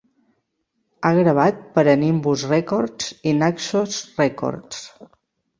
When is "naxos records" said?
3.43-4.85